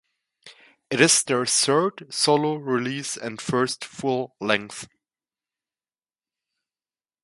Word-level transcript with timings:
It 0.89 0.99
is 0.99 1.21
their 1.21 1.45
third 1.45 2.11
solo 2.11 2.55
release 2.55 3.17
and 3.17 3.39
first 3.39 3.85
full 3.85 4.35
length. 4.41 4.87